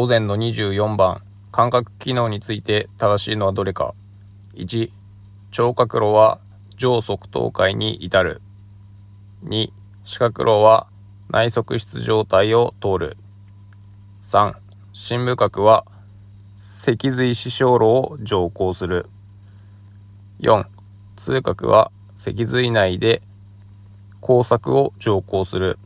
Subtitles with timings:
[0.00, 1.20] 午前の24番、
[1.52, 3.92] 感覚機能について正しいのはどれか。
[4.54, 4.90] 1、
[5.50, 6.40] 聴覚路は
[6.78, 8.40] 上側頭界に至る。
[9.44, 9.68] 2、
[10.04, 10.86] 視覚路は
[11.28, 13.18] 内側室状態を通る。
[14.22, 14.54] 3、
[14.94, 15.84] 深部角は
[16.56, 19.04] 脊髄視床路を乗降する。
[20.40, 20.64] 4、
[21.16, 23.20] 痛覚は脊髄内で
[24.22, 25.78] 工作を乗降する。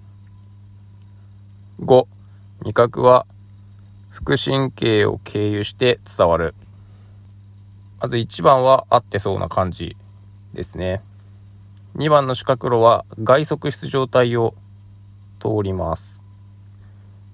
[1.80, 2.06] 5、
[2.60, 3.26] 味覚は
[4.14, 6.54] 副神経を経由して伝わる。
[8.00, 9.96] まず1番は合ってそうな感じ
[10.52, 11.02] ですね。
[11.96, 14.54] 2番の視覚路は外側出状態を
[15.40, 16.22] 通ります。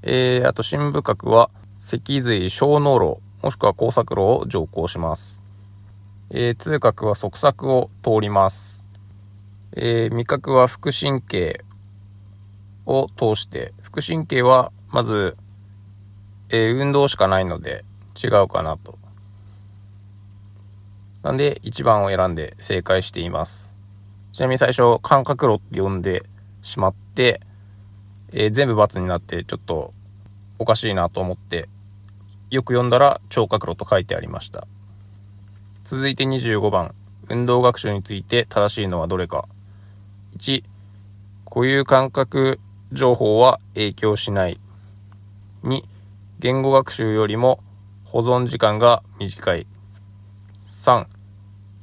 [0.03, 5.43] えー、あと深部角は脊髄小脳路もしくは工作路を乗降します。
[6.31, 8.83] えー、痛覚は側索を通ります。
[9.77, 11.63] えー、味覚は副神経
[12.87, 15.37] を通して、副神経はまず
[16.51, 17.85] えー、運動しかないので
[18.23, 18.99] 違うかなと。
[21.23, 23.75] なんで1番を選んで正解しています。
[24.33, 26.25] ちなみに最初感覚路って呼んで
[26.63, 27.41] しまって、
[28.33, 29.93] えー、全部×になってちょっと
[30.59, 31.69] おかしいなと思って、
[32.51, 34.67] よく読んだら聴覚路と書いてありました。
[35.85, 36.95] 続いて25番、
[37.29, 39.47] 運動学習について正しいのはどれか。
[40.39, 40.65] 1、
[41.45, 42.61] 固有感覚
[42.93, 44.61] 情報は影響しない。
[45.65, 45.83] 2、
[46.43, 47.61] 言語学習よりも
[48.05, 49.67] 保存時間が短い。
[50.67, 51.05] 3、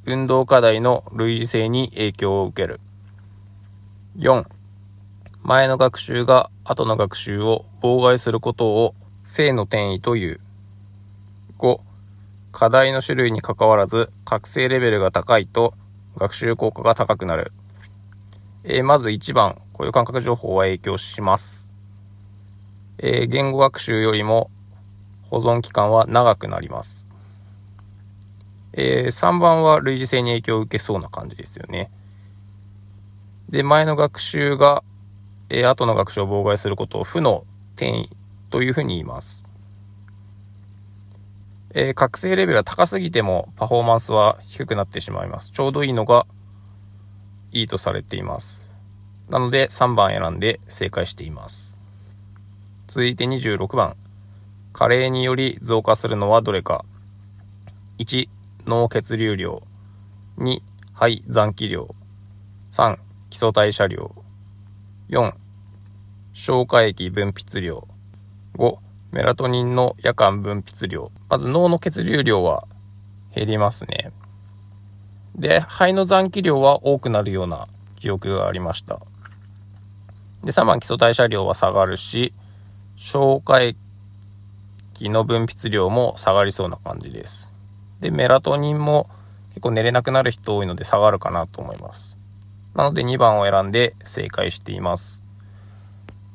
[0.06, 2.80] 運動課題の類似性に影響を受ける。
[4.18, 4.46] 4、
[5.44, 10.40] 前の学習が後の学習を妨害することを性の転移という。
[11.60, 11.80] 5、
[12.52, 15.76] 課題の種類にかかわらず覚醒レベルが高いと
[16.16, 17.52] 学習効果が高くなる。
[18.64, 21.68] えー、まず1番、こういう感覚情報は影響します。
[23.00, 24.50] えー、言語学習よりも
[25.24, 27.08] 保存期間は長くなります。
[28.74, 31.92] えー、3番は類似性に影響を受けそうな感じですよね。
[33.50, 34.84] で、前の学習が、
[35.50, 38.10] えー、後の学習を妨害することを負の転移
[38.50, 39.46] というふうに言います。
[41.74, 45.52] えー、覚醒レベルは高すぎてもパフォーマンスは低くなってしまいます。
[45.52, 46.26] ちょうどいいのが
[47.52, 48.76] いいとされています。
[49.30, 51.77] なので3番選んで正解しています。
[52.98, 53.96] 続いて26番。
[54.74, 56.84] 加齢により増加するのはどれか。
[58.00, 58.28] 1、
[58.66, 59.62] 脳血流量。
[60.40, 60.62] 2、
[60.96, 61.94] 肺残気量。
[62.72, 62.98] 3、
[63.30, 64.16] 基礎代謝量。
[65.10, 65.32] 4、
[66.34, 67.88] 消化液分泌量。
[68.56, 68.78] 5、
[69.12, 71.12] メラトニンの夜間分泌量。
[71.30, 72.68] まず脳の血流量は
[73.36, 74.12] 減りますね。
[75.36, 79.00] で、肺の残気量は多くなるような記憶がありました。
[80.44, 82.34] で、3番基礎代謝量は下がるし、
[82.98, 83.76] 消化液
[85.02, 87.54] の分泌量も下がりそうな感じです。
[88.02, 89.08] で、メラトニンも
[89.50, 92.18] 結構寝れなくなる人多いので下がるかなと思います。
[92.74, 95.24] なので2番を選んで正解しています。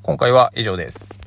[0.03, 1.22] 今回は以上です。